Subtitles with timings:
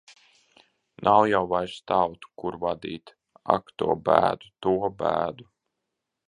[1.07, 3.13] Nav jau vairs tautu, kur vadīt.
[3.57, 4.51] Ak, to bēdu!
[4.67, 5.49] To bēdu!